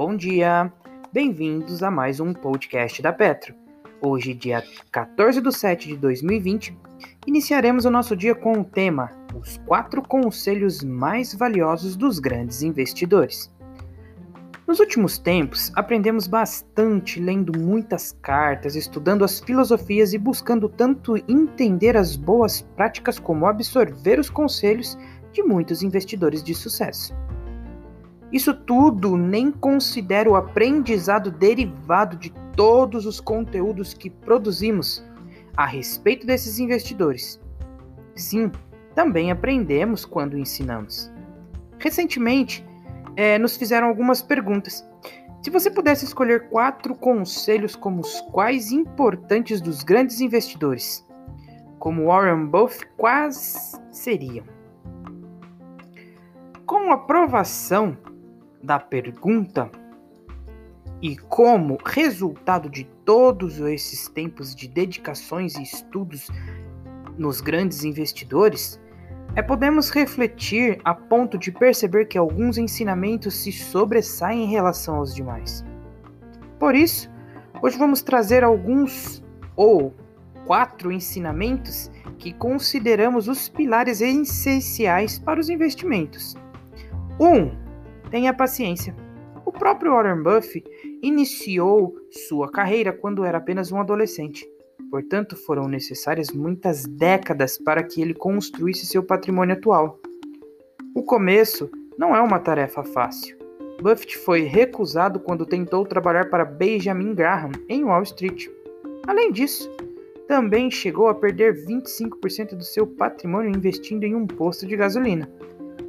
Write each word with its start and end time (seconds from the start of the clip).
bom 0.00 0.16
dia! 0.16 0.72
Bem-vindos 1.12 1.82
a 1.82 1.90
mais 1.90 2.20
um 2.20 2.32
podcast 2.32 3.02
da 3.02 3.12
Petro. 3.12 3.54
Hoje, 4.00 4.32
dia 4.32 4.64
14 4.90 5.42
de 5.42 5.52
7 5.54 5.88
de 5.88 5.96
2020, 5.98 6.74
iniciaremos 7.26 7.84
o 7.84 7.90
nosso 7.90 8.16
dia 8.16 8.34
com 8.34 8.60
o 8.60 8.64
tema 8.64 9.10
Os 9.38 9.58
quatro 9.66 10.00
conselhos 10.00 10.82
mais 10.82 11.34
valiosos 11.34 11.96
dos 11.96 12.18
grandes 12.18 12.62
investidores. 12.62 13.54
Nos 14.66 14.80
últimos 14.80 15.18
tempos, 15.18 15.70
aprendemos 15.76 16.26
bastante 16.26 17.20
lendo 17.20 17.52
muitas 17.60 18.16
cartas, 18.22 18.76
estudando 18.76 19.22
as 19.22 19.38
filosofias 19.40 20.14
e 20.14 20.18
buscando 20.18 20.66
tanto 20.66 21.18
entender 21.30 21.94
as 21.94 22.16
boas 22.16 22.62
práticas 22.74 23.18
como 23.18 23.44
absorver 23.44 24.18
os 24.18 24.30
conselhos 24.30 24.96
de 25.30 25.42
muitos 25.42 25.82
investidores 25.82 26.42
de 26.42 26.54
sucesso. 26.54 27.14
Isso 28.32 28.54
tudo 28.54 29.16
nem 29.16 29.50
considera 29.50 30.30
o 30.30 30.36
aprendizado 30.36 31.30
derivado 31.30 32.16
de 32.16 32.30
todos 32.54 33.06
os 33.06 33.20
conteúdos 33.20 33.92
que 33.92 34.08
produzimos 34.08 35.04
a 35.56 35.66
respeito 35.66 36.26
desses 36.26 36.58
investidores. 36.58 37.40
Sim, 38.14 38.52
também 38.94 39.30
aprendemos 39.30 40.04
quando 40.04 40.38
ensinamos. 40.38 41.10
Recentemente, 41.78 42.64
é, 43.16 43.38
nos 43.38 43.56
fizeram 43.56 43.88
algumas 43.88 44.22
perguntas. 44.22 44.86
Se 45.42 45.50
você 45.50 45.70
pudesse 45.70 46.04
escolher 46.04 46.48
quatro 46.50 46.94
conselhos 46.94 47.74
como 47.74 48.00
os 48.00 48.20
quais 48.32 48.70
importantes 48.70 49.60
dos 49.60 49.82
grandes 49.82 50.20
investidores, 50.20 51.04
como 51.78 52.06
Warren 52.06 52.46
Buffett, 52.46 52.86
quais 52.96 53.80
seriam? 53.90 54.44
Com 56.66 56.92
aprovação 56.92 57.96
da 58.62 58.78
pergunta 58.78 59.70
e 61.02 61.16
como 61.16 61.78
resultado 61.84 62.68
de 62.68 62.84
todos 63.04 63.58
esses 63.58 64.08
tempos 64.08 64.54
de 64.54 64.68
dedicações 64.68 65.56
e 65.56 65.62
estudos 65.62 66.28
nos 67.16 67.40
grandes 67.40 67.84
investidores, 67.84 68.80
é 69.34 69.42
podemos 69.42 69.90
refletir 69.90 70.80
a 70.84 70.94
ponto 70.94 71.38
de 71.38 71.52
perceber 71.52 72.06
que 72.06 72.18
alguns 72.18 72.58
ensinamentos 72.58 73.34
se 73.34 73.52
sobressaem 73.52 74.44
em 74.44 74.50
relação 74.50 74.96
aos 74.96 75.14
demais. 75.14 75.64
Por 76.58 76.74
isso, 76.74 77.10
hoje 77.62 77.78
vamos 77.78 78.02
trazer 78.02 78.44
alguns 78.44 79.22
ou 79.56 79.94
quatro 80.44 80.90
ensinamentos 80.90 81.90
que 82.18 82.32
consideramos 82.32 83.28
os 83.28 83.48
pilares 83.48 84.00
essenciais 84.00 85.18
para 85.18 85.40
os 85.40 85.48
investimentos. 85.48 86.34
1. 87.18 87.26
Um, 87.26 87.59
Tenha 88.10 88.34
paciência. 88.34 88.94
O 89.46 89.52
próprio 89.52 89.92
Warren 89.92 90.22
Buffett 90.22 90.68
iniciou 91.00 91.94
sua 92.10 92.50
carreira 92.50 92.92
quando 92.92 93.24
era 93.24 93.38
apenas 93.38 93.70
um 93.70 93.78
adolescente. 93.78 94.44
Portanto, 94.90 95.36
foram 95.36 95.68
necessárias 95.68 96.30
muitas 96.32 96.84
décadas 96.84 97.56
para 97.56 97.84
que 97.84 98.02
ele 98.02 98.12
construísse 98.12 98.84
seu 98.84 99.04
patrimônio 99.04 99.54
atual. 99.54 100.00
O 100.92 101.04
começo 101.04 101.70
não 101.96 102.14
é 102.14 102.20
uma 102.20 102.40
tarefa 102.40 102.82
fácil. 102.82 103.38
Buffett 103.80 104.18
foi 104.18 104.42
recusado 104.42 105.20
quando 105.20 105.46
tentou 105.46 105.86
trabalhar 105.86 106.28
para 106.28 106.44
Benjamin 106.44 107.14
Graham 107.14 107.52
em 107.68 107.84
Wall 107.84 108.02
Street. 108.02 108.48
Além 109.06 109.30
disso, 109.30 109.70
também 110.26 110.68
chegou 110.68 111.06
a 111.06 111.14
perder 111.14 111.64
25% 111.64 112.56
do 112.56 112.64
seu 112.64 112.88
patrimônio 112.88 113.50
investindo 113.54 114.02
em 114.02 114.16
um 114.16 114.26
posto 114.26 114.66
de 114.66 114.76
gasolina 114.76 115.30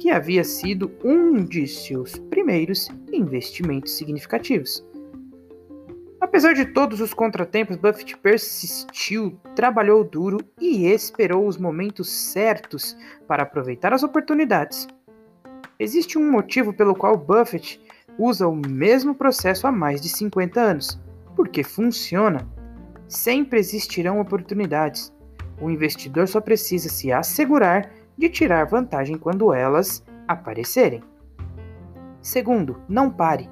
que 0.00 0.10
havia 0.10 0.42
sido 0.42 0.90
um 1.04 1.44
de 1.44 1.68
seus 1.68 2.16
primeiros 2.18 2.88
investimentos 3.12 3.92
significativos. 3.92 4.84
Apesar 6.18 6.54
de 6.54 6.64
todos 6.64 7.00
os 7.00 7.12
contratempos, 7.12 7.76
Buffett 7.76 8.16
persistiu, 8.16 9.38
trabalhou 9.54 10.02
duro 10.02 10.38
e 10.58 10.86
esperou 10.86 11.46
os 11.46 11.58
momentos 11.58 12.08
certos 12.10 12.96
para 13.28 13.42
aproveitar 13.42 13.92
as 13.92 14.02
oportunidades. 14.02 14.88
Existe 15.78 16.18
um 16.18 16.30
motivo 16.30 16.72
pelo 16.72 16.94
qual 16.94 17.16
Buffett 17.16 17.80
usa 18.18 18.48
o 18.48 18.56
mesmo 18.56 19.14
processo 19.14 19.66
há 19.66 19.72
mais 19.72 20.00
de 20.00 20.08
50 20.08 20.60
anos, 20.60 20.98
porque 21.36 21.62
funciona. 21.62 22.48
Sempre 23.06 23.58
existirão 23.58 24.20
oportunidades. 24.20 25.12
O 25.60 25.70
investidor 25.70 26.26
só 26.26 26.40
precisa 26.40 26.88
se 26.88 27.12
assegurar 27.12 27.99
de 28.20 28.28
tirar 28.28 28.66
vantagem 28.66 29.16
quando 29.16 29.54
elas 29.54 30.04
aparecerem. 30.28 31.02
Segundo, 32.20 32.76
não 32.86 33.10
pare. 33.10 33.48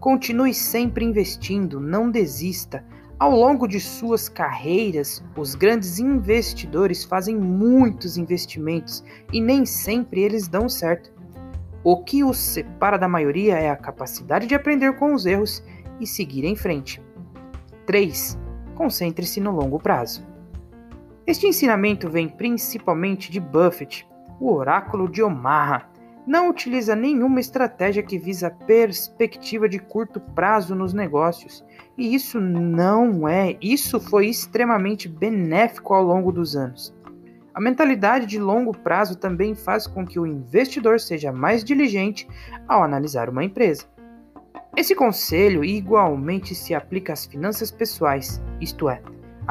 Continue 0.00 0.52
sempre 0.52 1.04
investindo, 1.04 1.78
não 1.78 2.10
desista. 2.10 2.84
Ao 3.16 3.30
longo 3.30 3.68
de 3.68 3.78
suas 3.78 4.28
carreiras, 4.28 5.22
os 5.36 5.54
grandes 5.54 6.00
investidores 6.00 7.04
fazem 7.04 7.36
muitos 7.36 8.16
investimentos 8.16 9.04
e 9.32 9.40
nem 9.40 9.64
sempre 9.64 10.22
eles 10.22 10.48
dão 10.48 10.68
certo. 10.68 11.12
O 11.84 12.02
que 12.02 12.24
os 12.24 12.36
separa 12.36 12.98
da 12.98 13.06
maioria 13.06 13.58
é 13.60 13.70
a 13.70 13.76
capacidade 13.76 14.46
de 14.48 14.56
aprender 14.56 14.96
com 14.98 15.14
os 15.14 15.24
erros 15.24 15.62
e 16.00 16.06
seguir 16.06 16.44
em 16.44 16.56
frente. 16.56 17.00
3. 17.86 18.36
Concentre-se 18.74 19.40
no 19.40 19.52
longo 19.52 19.78
prazo. 19.78 20.29
Este 21.30 21.46
ensinamento 21.46 22.10
vem 22.10 22.28
principalmente 22.28 23.30
de 23.30 23.38
Buffett, 23.38 24.04
o 24.40 24.52
oráculo 24.52 25.08
de 25.08 25.22
Omaha. 25.22 25.88
Não 26.26 26.50
utiliza 26.50 26.96
nenhuma 26.96 27.38
estratégia 27.38 28.02
que 28.02 28.18
visa 28.18 28.50
perspectiva 28.50 29.68
de 29.68 29.78
curto 29.78 30.18
prazo 30.18 30.74
nos 30.74 30.92
negócios. 30.92 31.64
E 31.96 32.16
isso 32.16 32.40
não 32.40 33.28
é, 33.28 33.56
isso 33.62 34.00
foi 34.00 34.26
extremamente 34.26 35.08
benéfico 35.08 35.94
ao 35.94 36.02
longo 36.02 36.32
dos 36.32 36.56
anos. 36.56 36.92
A 37.54 37.60
mentalidade 37.60 38.26
de 38.26 38.40
longo 38.40 38.76
prazo 38.76 39.16
também 39.16 39.54
faz 39.54 39.86
com 39.86 40.04
que 40.04 40.18
o 40.18 40.26
investidor 40.26 40.98
seja 40.98 41.30
mais 41.30 41.62
diligente 41.62 42.26
ao 42.66 42.82
analisar 42.82 43.28
uma 43.28 43.44
empresa. 43.44 43.84
Esse 44.76 44.96
conselho 44.96 45.64
igualmente 45.64 46.56
se 46.56 46.74
aplica 46.74 47.12
às 47.12 47.24
finanças 47.24 47.70
pessoais, 47.70 48.42
isto 48.60 48.90
é, 48.90 49.00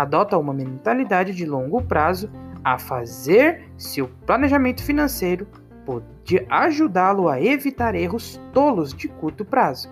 adota 0.01 0.37
uma 0.37 0.53
mentalidade 0.53 1.33
de 1.33 1.45
longo 1.45 1.81
prazo 1.81 2.29
a 2.63 2.79
fazer 2.79 3.69
seu 3.77 4.07
planejamento 4.25 4.83
financeiro 4.83 5.45
pode 5.85 6.45
ajudá-lo 6.49 7.27
a 7.27 7.41
evitar 7.41 7.95
erros 7.95 8.39
tolos 8.53 8.93
de 8.93 9.07
curto 9.07 9.43
prazo, 9.43 9.89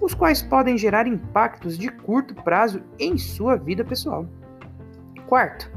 os 0.00 0.14
quais 0.14 0.42
podem 0.42 0.76
gerar 0.76 1.06
impactos 1.06 1.78
de 1.78 1.88
curto 1.88 2.34
prazo 2.34 2.82
em 2.98 3.16
sua 3.16 3.56
vida 3.56 3.84
pessoal. 3.84 4.26
Quarto, 5.26 5.70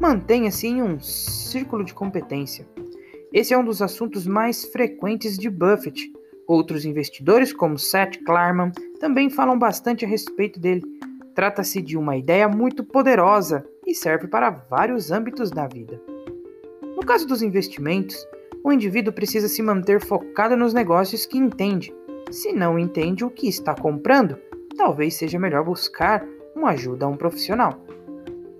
mantenha-se 0.00 0.66
em 0.66 0.82
um 0.82 0.98
círculo 0.98 1.84
de 1.84 1.94
competência. 1.94 2.66
Esse 3.32 3.52
é 3.52 3.58
um 3.58 3.64
dos 3.64 3.82
assuntos 3.82 4.26
mais 4.26 4.64
frequentes 4.64 5.38
de 5.38 5.50
Buffett. 5.50 6.10
Outros 6.46 6.86
investidores, 6.86 7.52
como 7.52 7.78
Seth 7.78 8.24
Klarman, 8.24 8.72
também 8.98 9.28
falam 9.28 9.58
bastante 9.58 10.04
a 10.04 10.08
respeito 10.08 10.58
dele, 10.58 10.82
Trata-se 11.38 11.80
de 11.80 11.96
uma 11.96 12.16
ideia 12.16 12.48
muito 12.48 12.82
poderosa 12.82 13.64
e 13.86 13.94
serve 13.94 14.26
para 14.26 14.50
vários 14.50 15.12
âmbitos 15.12 15.52
da 15.52 15.68
vida. 15.68 16.02
No 16.96 17.06
caso 17.06 17.28
dos 17.28 17.42
investimentos, 17.42 18.26
o 18.64 18.72
indivíduo 18.72 19.12
precisa 19.12 19.46
se 19.46 19.62
manter 19.62 20.00
focado 20.00 20.56
nos 20.56 20.74
negócios 20.74 21.24
que 21.24 21.38
entende. 21.38 21.94
Se 22.28 22.52
não 22.52 22.76
entende 22.76 23.24
o 23.24 23.30
que 23.30 23.48
está 23.48 23.72
comprando, 23.72 24.36
talvez 24.76 25.14
seja 25.14 25.38
melhor 25.38 25.62
buscar 25.62 26.26
uma 26.56 26.70
ajuda 26.70 27.04
a 27.06 27.08
um 27.08 27.16
profissional. 27.16 27.80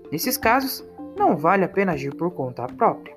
Nesses 0.09 0.37
casos, 0.37 0.89
não 1.17 1.35
vale 1.35 1.65
a 1.65 1.69
pena 1.69 1.91
agir 1.91 2.15
por 2.15 2.31
conta 2.31 2.65
própria. 2.65 3.13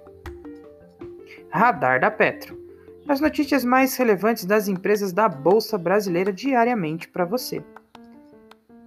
Radar 1.50 2.00
da 2.00 2.10
Petro. 2.10 2.58
As 3.06 3.20
notícias 3.20 3.64
mais 3.64 3.96
relevantes 3.96 4.44
das 4.44 4.66
empresas 4.66 5.12
da 5.12 5.28
Bolsa 5.28 5.78
Brasileira 5.78 6.32
diariamente 6.32 7.06
para 7.06 7.24
você. 7.24 7.62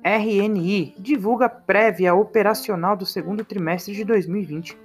RNI 0.05 0.93
divulga 0.99 1.49
prévia 1.49 2.13
operacional 2.13 2.95
do 2.95 3.07
segundo 3.07 3.43
trimestre 3.43 3.95
de 3.95 4.05
2020. 4.05 4.77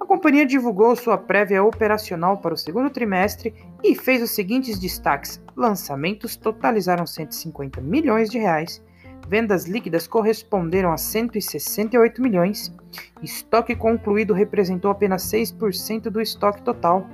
A 0.00 0.06
companhia 0.06 0.46
divulgou 0.46 0.96
sua 0.96 1.18
prévia 1.18 1.62
operacional 1.62 2.38
para 2.38 2.54
o 2.54 2.56
segundo 2.56 2.88
trimestre 2.88 3.54
e 3.82 3.94
fez 3.94 4.22
os 4.22 4.30
seguintes 4.30 4.78
destaques: 4.78 5.38
lançamentos 5.54 6.34
totalizaram 6.34 7.06
150 7.06 7.82
milhões 7.82 8.30
de 8.30 8.38
reais, 8.38 8.82
vendas 9.28 9.66
líquidas 9.66 10.06
corresponderam 10.06 10.92
a 10.92 10.96
168 10.96 12.22
milhões, 12.22 12.74
estoque 13.22 13.76
concluído 13.76 14.32
representou 14.32 14.90
apenas 14.90 15.24
6% 15.24 16.04
do 16.04 16.22
estoque 16.22 16.62
total 16.62 17.06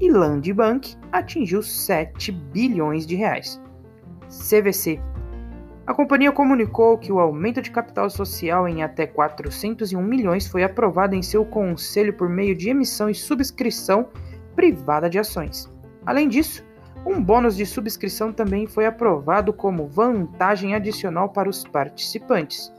e 0.00 0.10
Land 0.10 0.52
Bank 0.52 0.96
atingiu 1.12 1.62
7 1.62 2.32
bilhões 2.32 3.06
de 3.06 3.14
reais. 3.14 3.60
CVC 4.28 5.00
a 5.86 5.94
companhia 5.94 6.32
comunicou 6.32 6.98
que 6.98 7.12
o 7.12 7.20
aumento 7.20 7.62
de 7.62 7.70
capital 7.70 8.10
social 8.10 8.66
em 8.66 8.82
até 8.82 9.06
401 9.06 10.02
milhões 10.02 10.48
foi 10.48 10.64
aprovado 10.64 11.14
em 11.14 11.22
seu 11.22 11.44
conselho 11.44 12.12
por 12.12 12.28
meio 12.28 12.56
de 12.56 12.70
emissão 12.70 13.08
e 13.08 13.14
subscrição 13.14 14.08
privada 14.56 15.08
de 15.08 15.16
ações. 15.16 15.72
Além 16.04 16.28
disso, 16.28 16.66
um 17.06 17.22
bônus 17.22 17.56
de 17.56 17.64
subscrição 17.64 18.32
também 18.32 18.66
foi 18.66 18.84
aprovado 18.84 19.52
como 19.52 19.86
vantagem 19.86 20.74
adicional 20.74 21.28
para 21.28 21.48
os 21.48 21.62
participantes. 21.62 22.72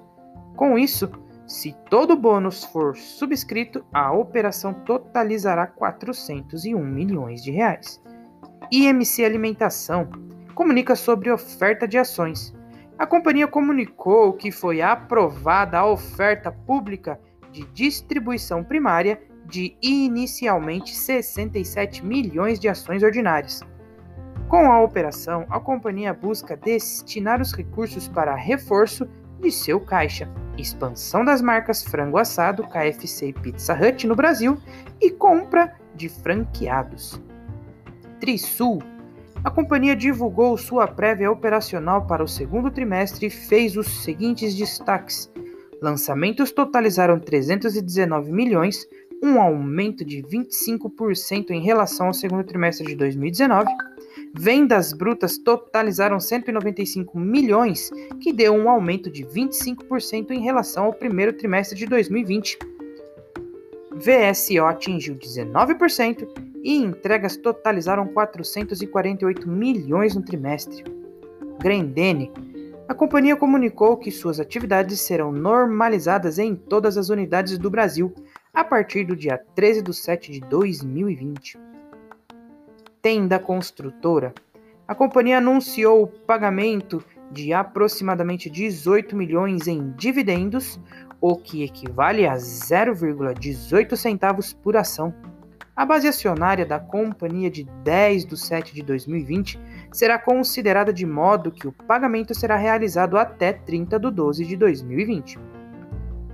Com 0.57 0.77
isso, 0.77 1.09
se 1.45 1.73
todo 1.89 2.17
bônus 2.17 2.65
for 2.65 2.97
subscrito, 2.97 3.85
a 3.93 4.11
operação 4.11 4.73
totalizará 4.73 5.65
401 5.65 6.77
milhões 6.83 7.41
de 7.41 7.51
reais. 7.51 8.03
IMC 8.69 9.23
Alimentação 9.23 10.09
comunica 10.53 10.93
sobre 10.93 11.31
oferta 11.31 11.87
de 11.87 11.97
ações. 11.97 12.56
A 12.97 13.05
companhia 13.05 13.47
comunicou 13.47 14.33
que 14.33 14.51
foi 14.51 14.81
aprovada 14.81 15.77
a 15.77 15.85
oferta 15.85 16.51
pública 16.51 17.19
de 17.51 17.63
distribuição 17.65 18.63
primária 18.63 19.21
de 19.45 19.77
inicialmente 19.81 20.95
67 20.95 22.03
milhões 22.03 22.59
de 22.59 22.67
ações 22.67 23.03
ordinárias. 23.03 23.61
Com 24.49 24.71
a 24.71 24.81
operação, 24.81 25.45
a 25.49 25.59
companhia 25.59 26.13
busca 26.13 26.57
destinar 26.57 27.41
os 27.41 27.53
recursos 27.53 28.07
para 28.07 28.35
reforço 28.35 29.07
de 29.39 29.51
seu 29.51 29.79
caixa 29.79 30.27
expansão 30.57 31.23
das 31.23 31.41
marcas 31.41 31.83
Frango 31.83 32.17
Assado, 32.17 32.63
KFC 32.63 33.27
e 33.27 33.33
Pizza 33.33 33.73
Hut 33.73 34.07
no 34.07 34.15
Brasil 34.15 34.57
e 34.99 35.11
compra 35.11 35.75
de 35.93 36.09
franqueados. 36.09 37.21
Trisul. 38.19 38.96
A 39.43 39.51
companhia 39.51 39.95
divulgou 39.95 40.57
sua 40.57 40.87
prévia 40.87 41.31
operacional 41.31 42.05
para 42.05 42.23
o 42.23 42.27
segundo 42.27 42.71
trimestre 42.71 43.27
e 43.27 43.29
fez 43.29 43.77
os 43.77 43.87
seguintes 44.03 44.55
destaques. 44.55 45.31
Lançamentos 45.81 46.51
totalizaram 46.51 47.19
319 47.19 48.31
milhões, 48.31 48.87
um 49.23 49.39
aumento 49.39 50.03
de 50.03 50.21
25% 50.21 51.51
em 51.51 51.61
relação 51.61 52.07
ao 52.07 52.13
segundo 52.13 52.43
trimestre 52.43 52.85
de 52.85 52.95
2019 52.95 53.67
Vendas 54.33 54.93
brutas 54.93 55.37
totalizaram 55.37 56.19
195 56.19 57.19
milhões, 57.19 57.89
que 58.21 58.33
deu 58.33 58.53
um 58.53 58.69
aumento 58.69 59.09
de 59.09 59.23
25% 59.23 60.31
em 60.31 60.41
relação 60.41 60.85
ao 60.85 60.93
primeiro 60.93 61.33
trimestre 61.33 61.77
de 61.77 61.85
2020. 61.85 62.57
VSO 63.93 64.63
atingiu 64.65 65.15
19% 65.15 66.27
e 66.67 66.75
entregas 66.75 67.37
totalizaram 67.37 68.05
448 68.07 69.47
milhões 69.47 70.13
no 70.13 70.21
trimestre. 70.21 70.83
Grendene. 71.61 72.29
A 72.89 72.93
companhia 72.93 73.37
comunicou 73.37 73.95
que 73.95 74.11
suas 74.11 74.37
atividades 74.37 74.99
serão 74.99 75.31
normalizadas 75.31 76.37
em 76.37 76.55
todas 76.55 76.97
as 76.97 77.07
unidades 77.07 77.57
do 77.57 77.69
Brasil 77.69 78.13
a 78.53 78.65
partir 78.65 79.05
do 79.05 79.15
dia 79.15 79.41
13 79.55 79.81
de 79.81 79.93
7 79.93 80.31
de 80.33 80.39
2020 80.41 81.67
tenda 83.07 83.39
construtora. 83.39 84.33
A 84.85 84.93
companhia 84.93 85.37
anunciou 85.37 86.03
o 86.03 86.07
pagamento 86.07 87.01
de 87.31 87.53
aproximadamente 87.53 88.49
18 88.49 89.15
milhões 89.15 89.65
em 89.65 89.91
dividendos, 89.91 90.77
o 91.21 91.37
que 91.37 91.63
equivale 91.63 92.27
a 92.27 92.35
0,18 92.35 93.95
centavos 93.95 94.51
por 94.51 94.75
ação. 94.75 95.13
A 95.77 95.85
base 95.85 96.07
acionária 96.07 96.65
da 96.65 96.79
companhia 96.79 97.51
de 97.51 97.63
10 97.83 98.25
de 98.25 98.35
7 98.35 98.73
de 98.73 98.81
2020 98.81 99.59
será 99.91 100.17
considerada 100.17 100.91
de 100.91 101.05
modo 101.05 101.51
que 101.51 101.67
o 101.67 101.71
pagamento 101.71 102.33
será 102.33 102.55
realizado 102.55 103.15
até 103.15 103.53
30 103.53 103.99
de 103.99 104.09
12 104.09 104.43
de 104.43 104.57
2020. 104.57 105.39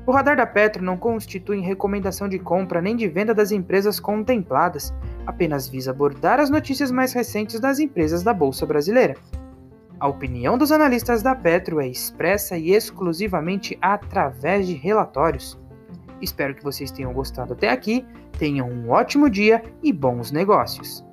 O 0.08 0.14
radar 0.14 0.38
da 0.38 0.46
Petro 0.46 0.82
não 0.82 0.96
constitui 0.96 1.60
recomendação 1.60 2.30
de 2.30 2.40
compra 2.40 2.82
nem 2.82 2.96
de 2.96 3.06
venda 3.10 3.34
das 3.34 3.52
empresas 3.52 4.00
contempladas, 4.00 4.94
apenas 5.28 5.68
visa 5.68 5.92
abordar 5.92 6.40
as 6.40 6.50
notícias 6.50 6.90
mais 6.90 7.12
recentes 7.12 7.60
das 7.60 7.80
empresas 7.80 8.24
da 8.24 8.34
Bolsa 8.34 8.66
Brasileira. 8.66 9.16
A 10.00 10.08
opinião 10.08 10.58
dos 10.58 10.72
analistas 10.72 11.22
da 11.22 11.36
Petro 11.36 11.82
é 11.82 11.88
expressa 11.88 12.58
e 12.58 12.72
exclusivamente 12.72 13.78
através 13.82 14.68
de 14.68 14.74
relatórios. 14.74 15.60
Espero 16.22 16.56
que 16.56 16.64
vocês 16.64 16.92
tenham 16.92 17.12
gostado 17.12 17.52
até 17.52 17.70
aqui, 17.70 18.06
tenham 18.38 18.70
um 18.70 18.90
ótimo 18.90 19.30
dia 19.30 19.64
e 19.82 19.94
bons 19.94 20.32
negócios! 20.32 21.06